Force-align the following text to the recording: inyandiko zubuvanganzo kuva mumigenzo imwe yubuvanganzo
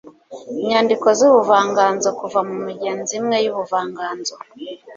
inyandiko 0.61 1.07
zubuvanganzo 1.17 2.09
kuva 2.19 2.39
mumigenzo 2.49 3.11
imwe 3.19 3.37
yubuvanganzo 3.45 4.35